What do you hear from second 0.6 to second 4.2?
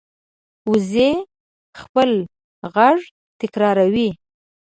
وزې خپل غږ تکراروي